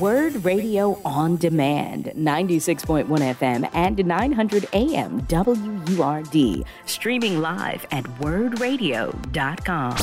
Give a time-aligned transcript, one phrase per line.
[0.00, 6.64] Word Radio on Demand, 96.1 FM and 900 AM WURD.
[6.86, 9.96] Streaming live at wurdradio.com.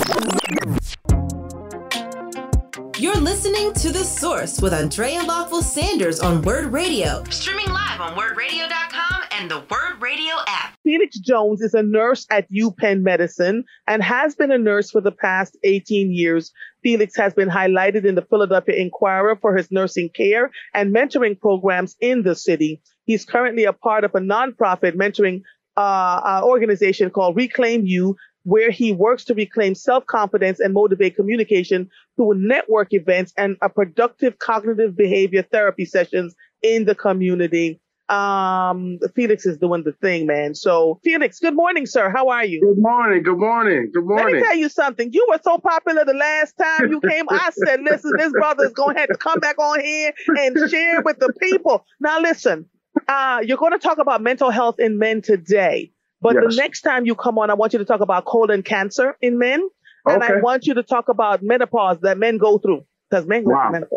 [2.97, 7.23] You're listening to The Source with Andrea Lawful Sanders on Word Radio.
[7.29, 10.75] Streaming live on wurdradio.com and the Word Radio app.
[10.83, 15.11] Felix Jones is a nurse at UPenn Medicine and has been a nurse for the
[15.11, 16.51] past 18 years.
[16.83, 21.95] Felix has been highlighted in the Philadelphia Inquirer for his nursing care and mentoring programs
[21.99, 22.81] in the city.
[23.05, 25.41] He's currently a part of a nonprofit mentoring
[25.77, 31.89] uh, uh, organization called Re-Claim You, where he works to reclaim self-confidence and motivate communication
[32.17, 37.79] through network events and a productive cognitive behavior therapy sessions in the community.
[38.09, 40.55] Um, Felix is doing the thing, man.
[40.55, 42.09] So, Felix, good morning, sir.
[42.09, 42.59] How are you?
[42.61, 43.23] Good morning.
[43.23, 43.91] Good morning.
[43.93, 44.25] Good morning.
[44.25, 45.09] Let me tell you something.
[45.13, 47.25] You were so popular the last time you came.
[47.29, 50.69] I said, listen, this brother is going to have to come back on here and
[50.69, 51.85] share with the people.
[52.01, 52.65] Now, listen,
[53.07, 55.91] uh, you're going to talk about mental health in men today.
[56.21, 56.43] But yes.
[56.49, 59.37] the next time you come on, I want you to talk about colon cancer in
[59.37, 59.67] men.
[60.05, 60.33] And okay.
[60.33, 63.71] I want you to talk about menopause that men go through because men go wow.
[63.71, 63.87] through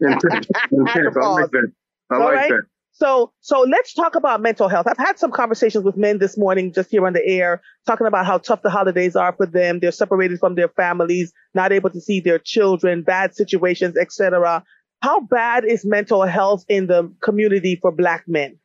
[0.00, 0.46] menopause.
[0.70, 1.24] menopause.
[1.24, 1.72] I like that.
[2.10, 2.50] I like right?
[2.50, 2.62] that.
[2.92, 4.86] So, so let's talk about mental health.
[4.86, 8.26] I've had some conversations with men this morning, just here on the air, talking about
[8.26, 9.80] how tough the holidays are for them.
[9.80, 14.62] They're separated from their families, not able to see their children, bad situations, etc.
[15.00, 18.58] How bad is mental health in the community for Black men?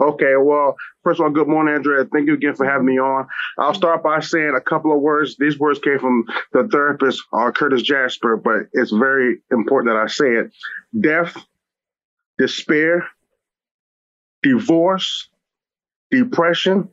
[0.00, 2.04] Okay, well, first of all, good morning, Andrea.
[2.10, 3.26] Thank you again for having me on.
[3.58, 5.36] I'll start by saying a couple of words.
[5.38, 10.06] These words came from the therapist, uh, Curtis Jasper, but it's very important that I
[10.06, 10.50] say it.
[10.98, 11.36] Death,
[12.38, 13.06] despair,
[14.42, 15.28] divorce,
[16.10, 16.88] depression,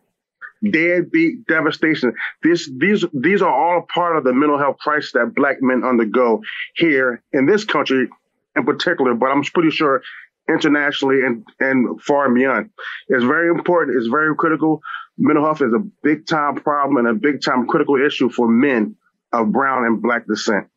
[0.63, 2.13] deadbeat, devastation.
[2.43, 6.41] This, these, these are all part of the mental health crisis that black men undergo
[6.75, 8.09] here in this country
[8.55, 10.01] in particular, but I'm pretty sure
[10.49, 12.69] internationally and, and far and beyond.
[13.09, 13.97] It's very important.
[13.97, 14.81] It's very critical.
[15.17, 18.95] Mental health is a big time problem and a big time critical issue for men
[19.33, 20.67] of brown and black descent.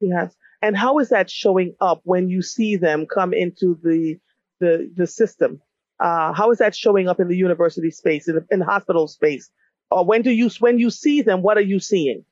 [0.00, 0.34] Yes.
[0.62, 4.18] And how is that showing up when you see them come into the
[4.58, 5.60] the the system?
[6.00, 9.50] Uh, how is that showing up in the university space, in in hospital space?
[9.90, 12.24] Or when do you when you see them, what are you seeing?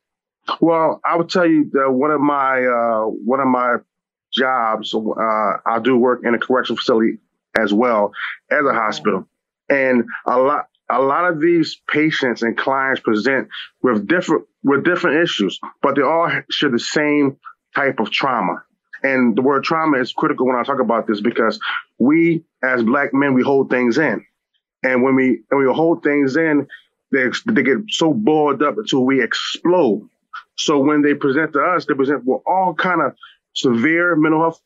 [0.60, 3.76] Well, I would tell you that one of my uh, one of my
[4.32, 4.94] jobs.
[4.94, 5.00] Uh,
[5.66, 7.18] I do work in a correctional facility
[7.58, 8.12] as well
[8.50, 9.28] as a hospital,
[9.68, 13.48] and a lot a lot of these patients and clients present
[13.82, 17.36] with different with different issues, but they all share the same
[17.74, 18.62] type of trauma.
[19.02, 21.58] And the word trauma is critical when I talk about this because
[21.98, 24.24] we, as black men, we hold things in,
[24.82, 26.66] and when we when we hold things in,
[27.12, 30.08] they they get so boiled up until we explode.
[30.56, 33.14] So when they present to us, they present with all kind of
[33.54, 34.60] severe mental health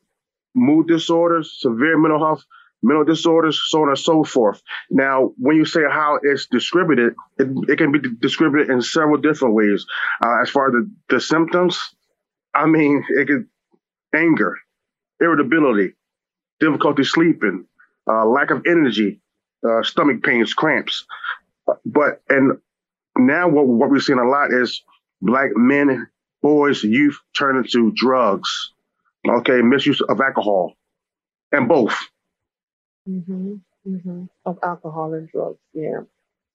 [0.54, 2.44] mood disorders, severe mental health
[2.82, 4.60] mental disorders, so on and so forth.
[4.90, 9.54] Now, when you say how it's distributed, it, it can be distributed in several different
[9.54, 9.86] ways.
[10.24, 11.78] Uh, as far as the, the symptoms,
[12.54, 13.48] I mean, it can
[14.14, 14.58] anger,
[15.20, 15.94] irritability,
[16.60, 17.66] difficulty sleeping,
[18.08, 19.20] uh, lack of energy,
[19.68, 21.04] uh, stomach pains, cramps.
[21.84, 22.58] But and
[23.16, 24.82] now what what we're seeing a lot is
[25.20, 26.08] black men,
[26.42, 28.72] boys, youth turning to drugs,
[29.28, 30.74] okay, misuse of alcohol,
[31.52, 31.96] and both.
[33.08, 33.54] Mm-hmm.
[33.86, 34.24] Mm-hmm.
[34.44, 36.00] Of alcohol and drugs, yeah.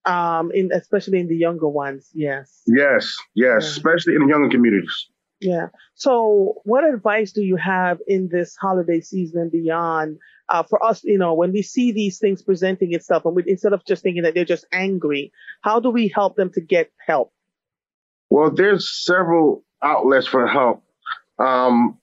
[0.05, 2.61] Um, in especially in the younger ones, yes.
[2.65, 3.57] Yes, yes, yeah.
[3.57, 5.07] especially in the younger communities.
[5.39, 5.67] Yeah.
[5.93, 10.17] So, what advice do you have in this holiday season and beyond
[10.49, 11.03] uh, for us?
[11.03, 14.23] You know, when we see these things presenting itself, and we, instead of just thinking
[14.23, 15.31] that they're just angry,
[15.61, 17.31] how do we help them to get help?
[18.29, 20.83] Well, there's several outlets for help.
[21.39, 21.99] Um,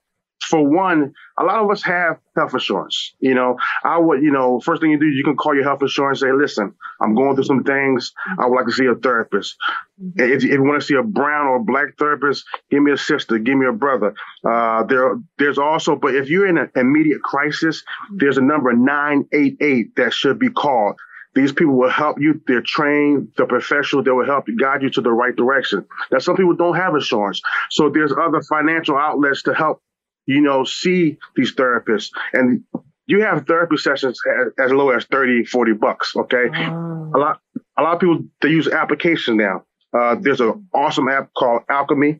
[0.49, 3.13] for one, a lot of us have health insurance.
[3.19, 5.81] You know, I would, you know, first thing you do, you can call your health
[5.81, 8.13] insurance and say, listen, I'm going through some things.
[8.39, 9.55] I would like to see a therapist.
[10.01, 10.21] Mm-hmm.
[10.21, 13.37] If, if, you want to see a brown or black therapist, give me a sister,
[13.37, 14.13] give me a brother.
[14.47, 18.17] Uh, there, there's also, but if you're in an immediate crisis, mm-hmm.
[18.19, 20.95] there's a number 988 that should be called.
[21.35, 22.41] These people will help you.
[22.47, 24.01] They're trained, they're professional.
[24.01, 25.85] They will help you guide you to the right direction.
[26.09, 27.41] Now, some people don't have insurance.
[27.71, 29.81] So there's other financial outlets to help
[30.25, 32.63] you know, see these therapists and
[33.07, 34.19] you have therapy sessions
[34.59, 36.15] as, low as 30, 40 bucks.
[36.15, 36.49] Okay.
[36.53, 37.11] Oh.
[37.13, 37.39] A lot,
[37.77, 39.63] a lot of people, they use applications now.
[39.93, 42.19] Uh, there's an awesome app called Alchemy,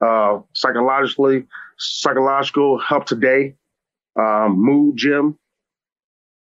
[0.00, 1.46] uh, psychologically,
[1.78, 3.54] psychological help today,
[4.16, 5.36] um, mood gym.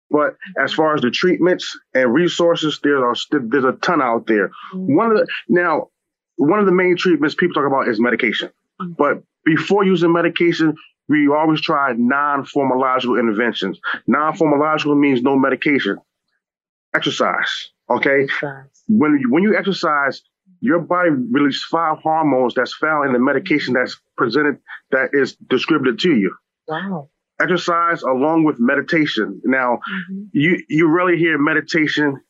[0.10, 3.02] But as far as the treatments and resources, there's
[3.32, 4.50] a, there's a ton out there.
[4.74, 4.96] Mm-hmm.
[4.96, 5.90] One of the, now,
[6.36, 8.52] one of the main treatments people talk about is medication.
[8.80, 8.94] Mm-hmm.
[8.94, 10.76] But before using medication,
[11.10, 13.80] we always try non-pharmacological interventions.
[14.08, 15.98] Non-pharmacological means no medication.
[16.96, 17.70] Exercise.
[17.90, 18.24] Okay.
[18.24, 18.84] Exercise.
[18.88, 20.22] When you, when you exercise,
[20.62, 24.58] your body releases five hormones that's found in the medication that's presented
[24.92, 26.34] that is distributed to you.
[26.68, 27.10] Wow.
[27.42, 29.42] Exercise along with meditation.
[29.44, 29.80] Now,
[30.12, 30.28] Mhm.
[30.32, 32.22] you you rarely hear meditation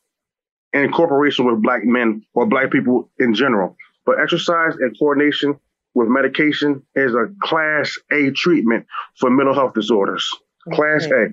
[0.72, 3.76] in corporation with black men or black people in general,
[4.06, 5.56] but exercise and coordination
[5.94, 8.86] with medication is a class A treatment
[9.18, 10.28] for mental health disorders.
[10.72, 11.28] Class A.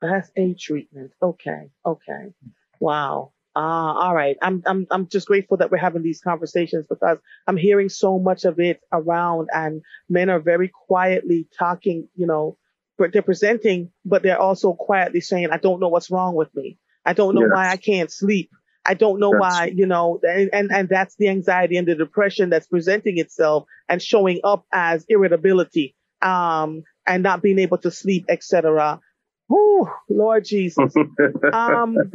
[0.00, 1.12] That's a treatment.
[1.22, 1.70] Okay.
[1.84, 2.34] Okay.
[2.80, 3.32] Wow.
[3.54, 4.36] Ah, all right.
[4.42, 8.44] I'm I'm I'm just grateful that we're having these conversations because I'm hearing so much
[8.44, 12.58] of it around and men are very quietly talking, you know,
[12.98, 16.78] but they're presenting, but they're also quietly saying, I don't know what's wrong with me.
[17.06, 17.50] I don't know Yes.
[17.50, 18.50] why I can't sleep.
[18.86, 19.40] I don't know Yes.
[19.40, 23.66] why, you know, and, and and that's the anxiety and the depression that's presenting itself
[23.88, 29.00] and showing up as irritability, um, and not being able to sleep, etc.
[29.48, 30.94] Whew, Lord Jesus.
[31.52, 32.12] Um,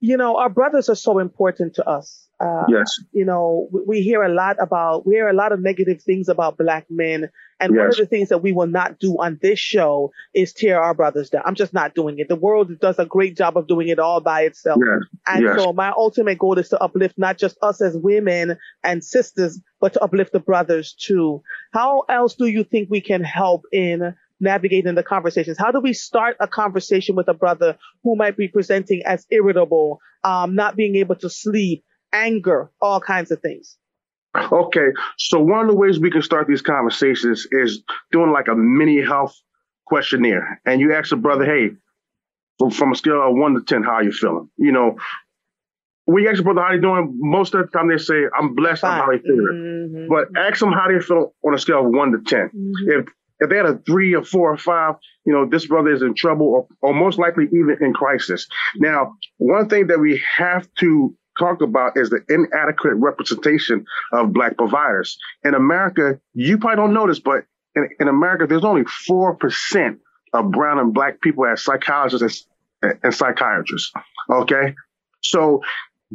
[0.00, 2.27] you know, our brothers are so important to us.
[2.40, 3.00] Uh, yes.
[3.12, 6.56] you know, we, hear a lot about, we hear a lot of negative things about
[6.56, 7.28] black men.
[7.60, 10.80] And one of the things that we will not do on this show is tear
[10.80, 11.42] our brothers down.
[11.44, 12.28] I'm just not doing it.
[12.28, 14.78] The world does a great job of doing it all by itself.
[14.80, 15.08] Yes.
[15.26, 15.58] And Yes.
[15.58, 19.94] so my ultimate goal is to uplift not just us as women and sisters, but
[19.94, 21.42] to uplift the brothers too.
[21.72, 25.58] How else do you think we can help in navigating the conversations?
[25.58, 30.00] How do we start a conversation with a brother who might be presenting as irritable,
[30.22, 33.76] um, not being able to sleep, anger, all kinds of things?
[34.52, 37.82] Okay, so one of the ways we can start these conversations is
[38.12, 39.34] doing like a mini health
[39.86, 41.70] questionnaire, and you ask a brother, "Hey,
[42.58, 44.96] from, from a scale of one to ten, how are you feeling?" You know,
[46.04, 48.54] when you ask a brother how you doing, most of the time they say, "I'm
[48.54, 49.88] blessed." I'm how they feeling.
[49.92, 50.08] Mhm.
[50.08, 52.50] But ask them how they feel on a scale of one to ten.
[52.54, 53.00] Mhm.
[53.00, 53.08] If
[53.40, 56.12] if they had a three or four or five, you know, this brother is in
[56.14, 58.48] trouble or, or most likely even in crisis.
[58.76, 64.56] Now, one thing that we have to talk about is the inadequate representation of black
[64.56, 65.18] providers.
[65.44, 67.44] In America, you probably don't know this, but
[67.74, 69.98] in, in America, there's only 4%
[70.34, 72.46] of brown and black people as psychologists
[72.82, 73.92] and, and psychiatrists.
[74.30, 74.74] Okay.
[75.22, 75.62] So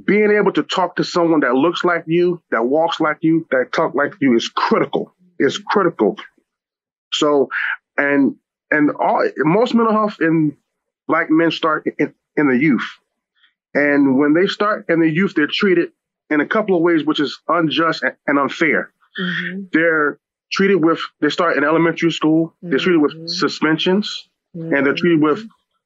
[0.05, 3.71] being able to talk to someone that looks like you, that walks like you, that
[3.71, 5.13] talk like you is critical.
[5.39, 6.17] It's critical.
[7.13, 7.49] So,
[7.97, 8.35] and
[8.71, 10.57] and all most mental health in
[11.07, 12.87] black men start in, in the youth,
[13.73, 15.91] and when they start in the youth, they're treated
[16.29, 18.91] in a couple of ways, which is unjust and, unfair.
[19.19, 19.71] Mhm.
[19.71, 20.19] They're
[20.51, 22.55] treated with they start in elementary school.
[22.61, 25.45] They're treated with suspensions, and they're treated with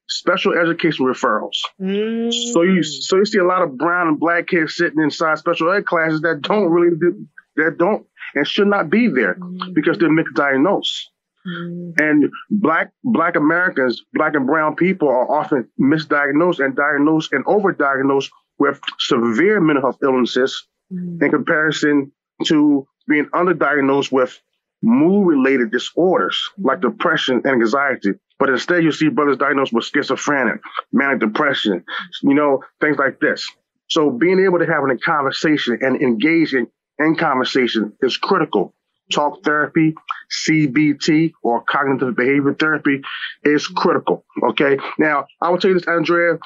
[0.09, 1.57] special education referrals.
[1.81, 2.31] Mhm.
[2.53, 5.71] So you so you see a lot of brown and black kids sitting inside special
[5.71, 7.25] ed classes that don't really do,
[7.57, 8.05] that don't
[8.35, 9.37] and should not be there
[9.73, 11.07] because they're misdiagnosed.
[11.47, 11.93] Mhm.
[11.99, 18.29] And black black Americans, black and brown people are often misdiagnosed and diagnosed and overdiagnosed
[18.59, 21.21] with severe mental health illnesses Mhm.
[21.23, 22.11] in comparison
[22.45, 24.39] to being underdiagnosed with
[24.83, 28.13] mood related disorders like depression and anxiety.
[28.39, 30.61] But instead, you see brothers diagnosed with schizophrenic,
[30.91, 31.83] manic depression,
[32.21, 33.49] you know, things like this.
[33.89, 36.67] So being able to have a conversation and engage in,
[36.99, 38.75] in conversation is critical.
[39.13, 39.95] Talk therapy,
[40.29, 43.01] CBT, or cognitive behavior therapy
[43.43, 44.25] is critical.
[44.43, 44.77] Okay.
[44.99, 46.37] Now, I will tell you this, Andrea,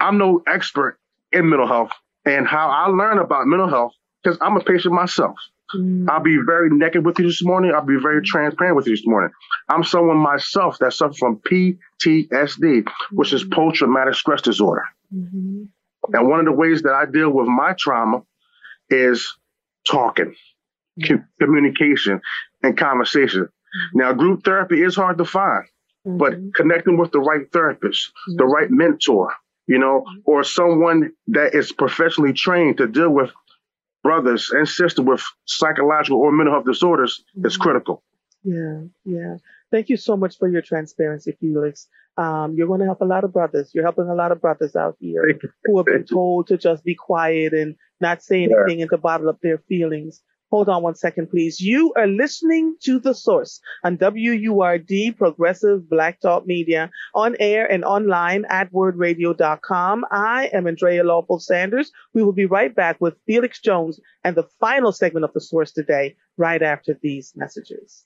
[0.00, 0.98] I'm no expert
[1.32, 1.90] in mental health
[2.24, 3.92] and how I learn about mental health
[4.22, 5.36] because I'm a patient myself.
[5.74, 6.08] Mhm.
[6.08, 7.72] I'll be very naked with you this morning.
[7.74, 9.30] I'll be very transparent with you this morning.
[9.68, 14.84] I'm someone myself that suffers from PTSD, which is post traumatic stress disorder.
[15.14, 15.68] Mhm.
[16.14, 18.22] And one of the ways that I deal with my trauma
[18.88, 19.36] is
[19.86, 20.34] talking,
[21.06, 22.20] co- communication,
[22.62, 23.48] and conversation.
[23.94, 25.64] Now, group therapy is hard to find,
[26.04, 26.54] but Mhm.
[26.54, 29.32] connecting with the right therapist, the right mentor,
[29.66, 33.30] you know, or someone that is professionally trained to deal with
[34.02, 38.02] brothers and sisters with psychological or mental health disorders is critical.
[38.44, 39.36] Yeah, yeah.
[39.70, 41.88] Thank you so much for your transparency, Felix.
[42.16, 43.72] Um, you're going to help a lot of brothers.
[43.74, 46.94] You're helping a lot of brothers out here who have been told to just be
[46.94, 48.56] quiet and not say Yeah.
[48.56, 50.22] anything and to bottle up their feelings.
[50.50, 51.60] Hold on one second, please.
[51.60, 57.84] You are listening to The Source on WURD Progressive Black Talk Media on air and
[57.84, 60.04] online at wurdradio.com.
[60.10, 61.92] I am Andrea Lawful Sanders.
[62.14, 65.72] We will be right back with Felix Jones and the final segment of The Source
[65.72, 68.04] today, right after these messages.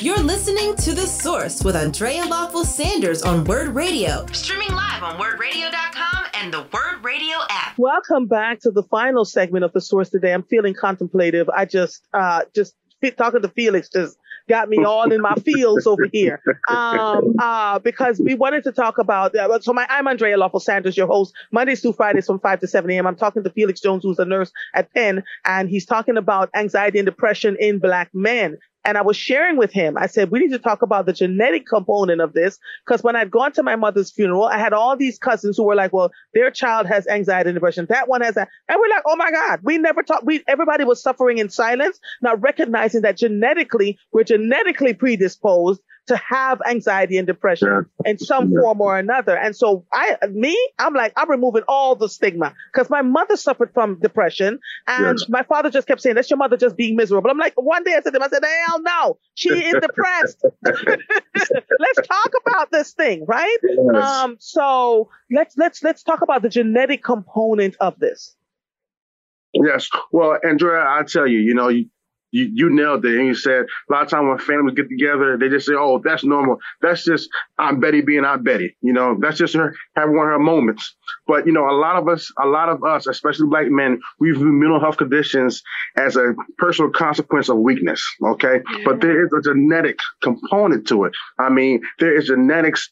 [0.00, 4.24] You're listening to The Source with Andrea Lawful Sanders on Word Radio.
[4.32, 7.76] Streaming live on wurdradio.com and the Word Radio app.
[7.76, 10.32] Welcome back to the final segment of the source today.
[10.32, 11.50] I'm feeling contemplative.
[11.50, 12.74] I just, uh, just
[13.18, 14.16] talking to Felix just
[14.48, 16.40] got me all in my feels over here.
[16.68, 20.96] Um, uh, because we wanted to talk about, uh, so my, I'm Andrea Lawful Sanders,
[20.96, 23.06] your host, Mondays through Fridays from 5 to 7 a.m.
[23.06, 26.98] I'm talking to Felix Jones, who's a nurse at Penn, and he's talking about anxiety
[26.98, 28.56] and depression in black men.
[28.84, 31.66] And I was sharing with him, I said, we need to talk about the genetic
[31.66, 32.58] component of this.
[32.86, 35.74] Cause when I'd gone to my mother's funeral, I had all these cousins who were
[35.74, 37.86] like, well, their child has anxiety and depression.
[37.88, 38.48] That one has that.
[38.68, 40.24] And we're like, oh my God, we never talked.
[40.24, 46.60] We, everybody was suffering in silence, not recognizing that genetically, we're genetically predisposed to have
[46.68, 48.10] anxiety and depression yeah.
[48.10, 48.60] in some yeah.
[48.60, 49.36] form or another.
[49.36, 53.72] And so I, me, I'm like, I'm removing all the stigma because my mother suffered
[53.72, 55.28] from depression and yes.
[55.28, 57.30] my father just kept saying, that's your mother just being miserable.
[57.30, 60.44] I'm like, one day I said to him, I said, hell no, she is depressed.
[60.64, 63.58] let's talk about this thing, right?
[63.62, 64.04] Yes.
[64.04, 68.34] Um, so let's, let's, let's talk about the genetic component of this.
[69.52, 69.88] Yes.
[70.10, 71.86] Well, Andrea, I tell you, you know, you,
[72.30, 73.18] you, you nailed it.
[73.18, 76.00] And you said a lot of times when families get together, they just say, "Oh,
[76.04, 76.58] that's normal.
[76.80, 80.32] That's just Aunt Betty being Aunt Betty." You know, that's just her having one of
[80.32, 80.94] her moments.
[81.26, 84.32] But you know, a lot of us, a lot of us, especially black men, we
[84.32, 85.62] view mental health conditions
[85.96, 88.02] as a personal consequence of weakness.
[88.24, 88.84] Okay, yeah.
[88.84, 91.12] but there is a genetic component to it.
[91.38, 92.90] I mean, there is genetics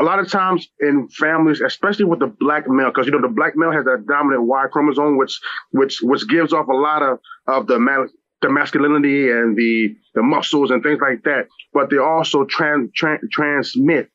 [0.00, 3.28] a lot of times in families, especially with the black male, because you know the
[3.28, 5.38] black male has that dominant Y chromosome, which
[5.72, 7.78] which which gives off a lot of of the
[8.42, 11.48] the masculinity and the the muscles and things like that.
[11.72, 14.10] But they also trans, trans transmit.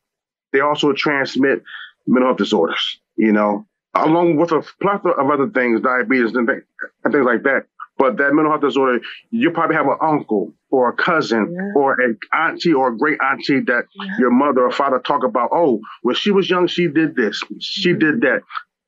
[0.51, 1.63] They also transmit
[2.07, 2.99] mental health disorders.
[3.17, 6.63] You know, along with a plethora of other things, diabetes and, th-
[7.03, 7.65] and things like that.
[7.97, 8.99] But that mental health disorder,
[9.31, 11.79] you probably have an uncle or a cousin yeah.
[11.79, 14.17] or an auntie or a great auntie that yeah.
[14.19, 15.49] your mother or father talk about.
[15.53, 17.99] Oh, when she was young, she did this, she mm-hmm.
[17.99, 18.41] did that.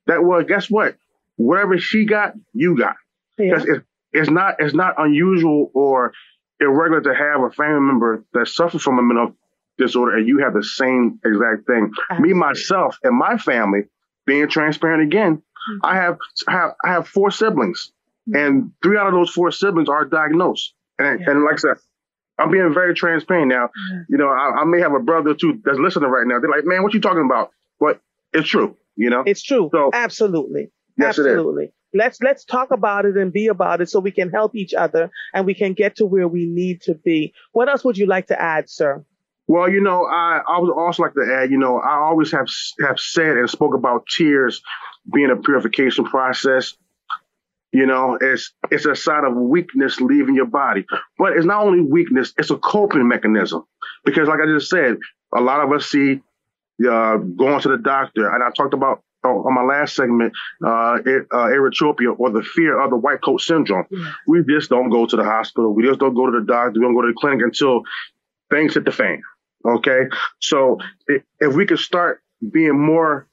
[0.08, 0.96] That well, guess what?
[1.38, 2.96] Whatever she got, you got.
[3.38, 6.14] Because yeah it's not it's not unusual or
[6.60, 9.36] irregular to have a family member that suffers from a mental
[9.78, 11.92] disorder and you have the same exact thing.
[12.10, 12.34] Absolutely.
[12.34, 13.82] Me myself and my family,
[14.26, 15.86] being transparent again, mm-hmm.
[15.86, 17.92] I have have I have four siblings,
[18.28, 18.46] mm-hmm.
[18.46, 20.74] and three out of those four siblings are diagnosed.
[21.00, 21.30] And, yeah.
[21.30, 21.78] and like I said,
[22.40, 23.68] I'm being very transparent now.
[23.68, 24.02] Mm-hmm.
[24.10, 26.40] You know, I, I, may have a brother too that's listening right now.
[26.40, 28.02] They're like, "Man, what you talking about?" But
[28.34, 28.76] it's true.
[28.96, 29.70] You know, it's true.
[29.72, 34.12] So absolutely, yes, absolutely let's let's talk about it and be about it so we
[34.12, 37.34] can help each other and we can get to where we need to be.
[37.52, 39.04] What else would you like to add, sir?
[39.48, 42.48] Well, you know, I, I would also like to add, you know, I always have
[42.82, 44.62] have said and spoke about tears
[45.14, 46.74] being a purification process.
[47.72, 50.86] You know, it's it's a sign of weakness leaving your body,
[51.18, 53.66] but it's not only weakness; it's a coping mechanism.
[54.04, 54.98] Because, like I just said,
[55.34, 56.22] a lot of us see
[56.90, 60.34] uh, going to the doctor, and I talked about on my last segment,
[60.64, 61.00] uh, uh,
[61.32, 63.86] erythropia or the fear of the white coat syndrome.
[63.90, 64.12] Yeah.
[64.28, 65.74] We just don't go to the hospital.
[65.74, 66.80] We just don't go to the doctor.
[66.80, 67.82] We don't go to the clinic until
[68.50, 69.22] things hit the fan.
[69.66, 70.04] Okay.
[70.40, 72.22] So if, if we could start
[72.52, 73.28] being more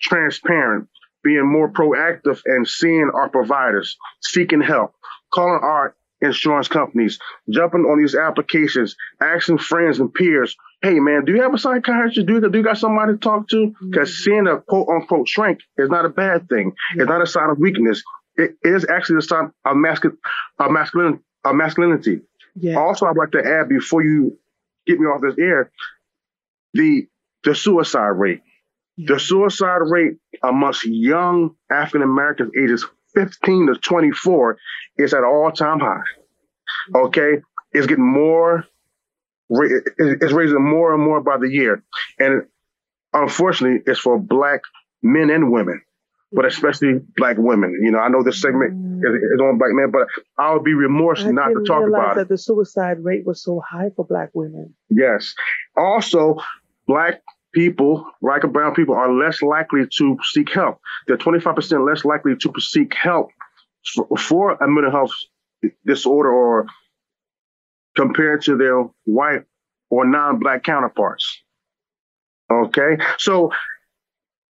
[0.00, 0.88] transparent,
[1.22, 4.94] being more proactive and seeing our providers, seeking help,
[5.32, 7.18] calling our insurance companies,
[7.50, 12.26] jumping on these applications, asking friends and peers, hey man, do you have a psychiatrist?
[12.26, 13.74] Do you, do you got somebody to talk to?
[13.80, 14.22] Because mm-hmm.
[14.22, 16.70] seeing a quote unquote shrink is not a bad thing.
[16.70, 17.00] Mm-hmm.
[17.00, 18.02] It's not a sign of weakness.
[18.36, 20.18] It is actually a sign of, masculine,
[20.58, 22.20] of, masculine, of masculinity.
[22.54, 22.78] Yeah.
[22.78, 24.38] Also, I'd like to add before you
[24.86, 25.70] get me off this air,
[26.74, 27.06] the
[27.44, 28.42] the suicide rate.
[28.96, 29.14] Yeah.
[29.14, 34.58] The suicide rate amongst young African Americans ages 15 to 24
[34.98, 36.02] is at all time high.
[36.92, 36.96] Mm-hmm.
[37.06, 37.42] Okay.
[37.72, 38.66] It's getting more
[39.50, 41.82] it's raising more and more by the year.
[42.18, 42.46] And
[43.12, 44.60] unfortunately, it's for black
[45.02, 45.82] men and women,
[46.32, 47.78] but especially black women.
[47.82, 48.98] You know, I know this segment mm.
[48.98, 50.06] is, is, on black men, but
[50.38, 52.28] I would be remorse I not to talk about that it.
[52.28, 54.74] The suicide rate was so high for black women.
[54.88, 55.34] Yes.
[55.76, 56.36] Also,
[56.86, 57.22] black
[57.52, 60.80] people, black and brown people, are less likely to seek help.
[61.06, 63.30] They're 25% less likely to seek help
[63.94, 65.12] for, for a mental health
[65.86, 66.66] disorder or
[67.96, 69.42] compared to their white
[69.90, 71.42] or non-black counterparts.
[72.50, 73.50] Okay, so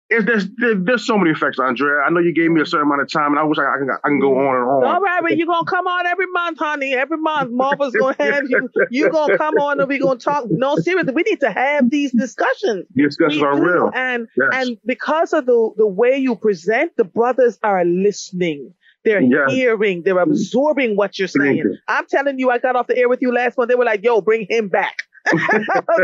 [0.10, 2.02] is there's, there's so many effects, Andrea.
[2.02, 3.78] I know you gave me a certain amount of time, and I wish I, I,
[3.78, 4.84] can, I can go on and on.
[4.84, 6.96] All right, but you're gonna come on every month, honey.
[6.96, 8.70] Every month, Marva's gonna have you.
[8.90, 10.46] You're gonna come on, and we're gonna talk.
[10.50, 12.86] No, seriously, we need to have these discussions.
[12.96, 14.50] Discussions are real, and yes.
[14.52, 18.74] and because of the the way you present, the brothers are listening.
[19.06, 21.78] They're hearing, they're absorbing what you're saying.
[21.88, 23.68] I'm telling you, I got off the air with you last one.
[23.68, 25.04] They were like, yo, bring him back.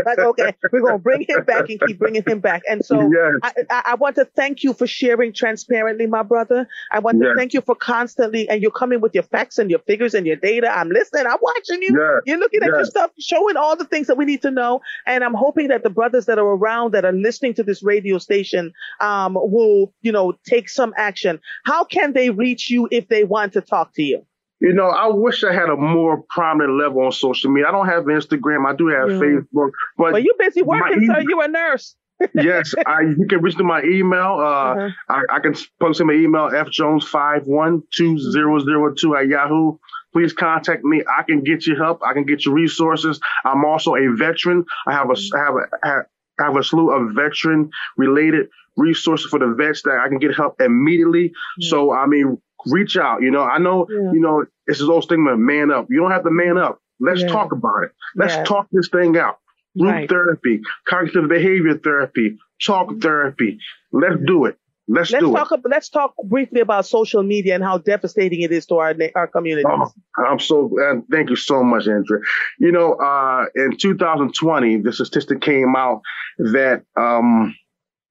[0.04, 2.62] Like, okay, we're going to bring him back and keep bringing him back.
[2.68, 3.54] And so yes.
[3.70, 6.68] I, I, want to thank you for sharing transparently, my brother.
[6.92, 9.80] I want to thank you for constantly, and you're coming with your facts and your
[9.80, 10.68] figures and your data.
[10.70, 11.26] I'm listening.
[11.26, 11.96] I'm watching you.
[11.98, 12.22] Yes.
[12.26, 14.80] You're looking at your stuff, showing all the things that we need to know.
[15.06, 18.18] And I'm hoping that the brothers that are around that are listening to this radio
[18.18, 21.40] station um, will, you know, take some action.
[21.64, 24.26] How can they reach you if they want to talk to you?
[24.60, 27.68] You know, I wish I had a more prominent level on social media.
[27.68, 28.66] I don't have Instagram.
[28.66, 29.18] I do have yeah.
[29.18, 31.22] Facebook, but well, you busy working, sir.
[31.28, 31.94] You're a nurse.
[32.34, 34.40] yes, I, you can reach to my email.
[34.40, 34.88] Uh, uh-huh.
[35.10, 39.76] I, I, can post in my email fjones51200 at Yahoo.
[40.14, 41.02] Please contact me.
[41.18, 42.00] I can get you help.
[42.02, 43.20] I can get you resources.
[43.44, 44.64] I'm also a veteran.
[44.86, 46.06] I have a I have a have,
[46.40, 48.48] have a slew of veteran related
[48.78, 51.32] resources for the vets that I can get help immediately.
[51.60, 53.22] So I mean, reach out.
[53.22, 54.12] You know, I know, yeah.
[54.12, 55.86] you know, it's this old stigma, man up.
[55.90, 56.80] You don't have to man up.
[57.00, 57.28] Let's yeah.
[57.28, 57.92] talk about it.
[58.14, 58.44] Let's yeah.
[58.44, 59.38] talk this thing out.
[59.78, 60.08] Group right.
[60.08, 63.58] therapy, cognitive behavior therapy, talk therapy.
[63.92, 64.56] Let's do it.
[64.88, 65.60] Let's, let's do talk, it.
[65.68, 69.66] Let's talk briefly about social media and how devastating it is to our our community.
[69.68, 72.22] Oh, I'm so uh, thank you so much, Andrea.
[72.60, 76.02] You know, uh, in 2020, the statistic came out
[76.38, 77.54] that um,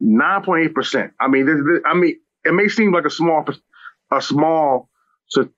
[0.04, 1.14] 9.8 percent.
[1.20, 3.46] I mean, this, this, I mean, it may seem like a small
[4.12, 4.90] a small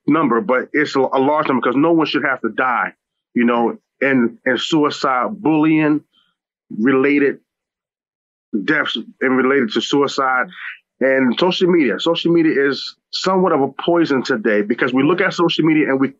[0.08, 2.94] number, but it's a, large number because no one should have to die,
[3.34, 6.04] you know, and and suicide, bullying
[6.70, 7.40] related
[8.64, 10.48] deaths and related to suicide
[11.00, 12.00] and social media.
[12.00, 16.00] Social media is somewhat of a poison today because we look at social media and
[16.00, 16.14] we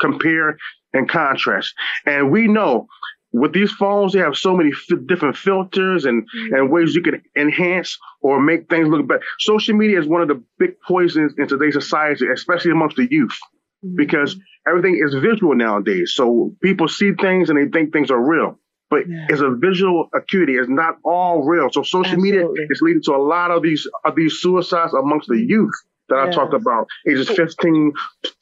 [0.00, 0.56] compare
[0.92, 1.74] and contrast.
[2.06, 2.86] And we know
[3.32, 6.54] with these phones, they have so many f- different filters and, mm-hmm.
[6.54, 9.22] and ways you can enhance or make things look better.
[9.38, 13.36] Social media is one of the big poisons in today's society, especially amongst the youth,
[13.84, 13.96] mm-hmm.
[13.96, 14.36] because
[14.68, 16.12] everything is visual nowadays.
[16.14, 18.58] So people see things and they think things are real,
[18.90, 19.26] but yeah.
[19.30, 20.54] it's a visual acuity.
[20.54, 21.70] It's not all real.
[21.72, 22.30] So social Absolutely.
[22.30, 25.74] media is leading to a lot of these of these suicides amongst the youth
[26.10, 27.92] that I talked about, ages 15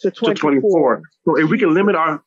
[0.00, 0.35] to 24.
[0.35, 1.02] to 24.
[1.25, 2.23] So if we can limit our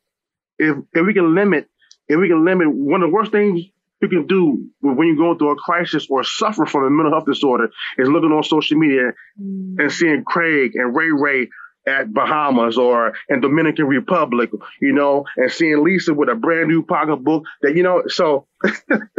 [0.60, 1.67] if if we can limit
[2.13, 3.61] if we can limit one of the worst things
[4.01, 7.25] you can do when you're going through a crisis or suffer from a mental health
[7.25, 9.11] disorder is looking on social media
[9.42, 9.79] mm.
[9.79, 11.48] and seeing Craig and Ray Ray
[11.88, 14.50] at Bahamas or in Dominican Republic,
[14.81, 18.48] you know, and seeing Lisa with a brand new pocketbook that, you know, so.
[18.64, 19.09] and,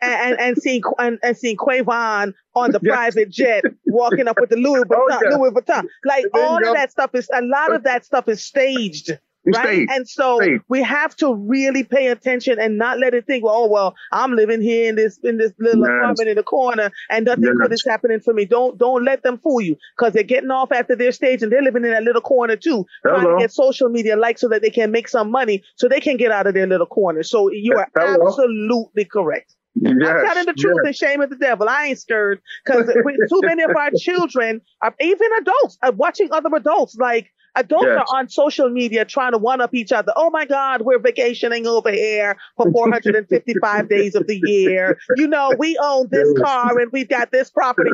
[0.00, 4.56] and, and seeing and, and seeing Quavon on the private jet walking up with the
[4.56, 5.36] Louis Vuitton, oh, yeah.
[5.36, 9.12] Louis Vuitton, like all of that stuff is a lot of that stuff is staged
[9.46, 9.86] right?
[9.90, 13.68] And so we have to really pay attention and not let it think, well, oh
[13.68, 15.88] well, I'm living here in this in this little yes.
[15.88, 17.54] apartment in the corner and nothing yes.
[17.60, 18.44] good is happening for me.
[18.44, 21.62] Don't don't let them fool you because they're getting off after their stage and they're
[21.62, 23.20] living in that little corner too, Hello.
[23.20, 26.00] trying to get social media likes so that they can make some money so they
[26.00, 27.22] can get out of their little corner.
[27.22, 28.26] So you are Hello.
[28.26, 29.54] absolutely correct.
[29.76, 30.86] Yes, I'm telling the truth yes.
[30.86, 31.68] and shame of the devil.
[31.68, 36.48] I ain't scared because too many of our children, are, even adults, are watching other
[36.54, 37.98] adults like Uh, Adults yes.
[37.98, 40.12] are on social media trying to one up each other.
[40.16, 44.98] Oh my God, we're vacationing over here for 455 days of the year.
[45.16, 47.90] You know, we own this car and we've got this property.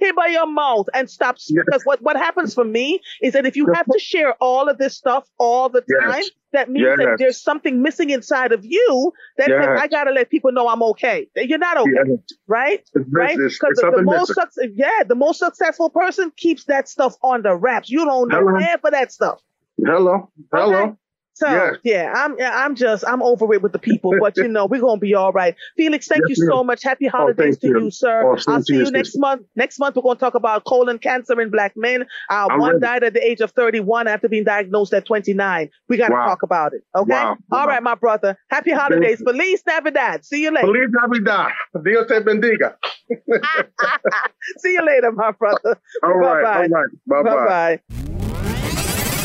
[0.00, 1.36] Hit by your mouth and stop.
[1.48, 1.64] Yes.
[1.64, 4.78] Because what, what happens for me is that if you have to share all of
[4.78, 6.30] this stuff all the time, yes.
[6.54, 6.98] That means yes.
[6.98, 9.64] that there's something missing inside of you that yes.
[9.64, 11.28] says, I gotta let people know I'm okay.
[11.36, 12.18] You're not okay, yes.
[12.46, 12.80] right?
[12.94, 13.36] It's right?
[13.36, 17.54] Because the, the, most su- yeah, the most successful person keeps that stuff on the
[17.54, 17.90] wraps.
[17.90, 19.40] You don't know of that stuff.
[19.84, 20.82] Hello, hello.
[20.82, 20.92] Okay?
[21.34, 21.76] So yes.
[21.82, 25.00] yeah, I'm I'm just I'm over it with the people, but you know we're gonna
[25.00, 25.56] be all right.
[25.76, 26.84] Felix, thank yes, you so much.
[26.84, 28.22] Happy oh, holidays oh, to you, you sir.
[28.24, 29.42] Oh, I'll see you next month.
[29.56, 32.04] Next month we're gonna talk about colon cancer in black men.
[32.30, 32.80] Uh, one ready.
[32.80, 35.70] died at the age of 31 after being diagnosed at 29.
[35.88, 36.26] We gotta wow.
[36.26, 36.84] talk about it.
[36.94, 37.10] Okay.
[37.10, 37.36] Wow.
[37.50, 37.66] All wow.
[37.66, 38.38] right, my brother.
[38.50, 39.20] Happy holidays.
[39.20, 40.24] Feliz Navidad.
[40.24, 40.68] See you later.
[40.68, 41.50] Feliz Navidad.
[41.84, 42.76] Dios te bendiga.
[44.58, 45.80] see you later, my brother.
[46.04, 46.44] All right.
[46.44, 46.62] Bye-bye.
[46.62, 46.90] All right.
[47.06, 47.34] Bye bye.
[47.34, 48.23] Bye bye.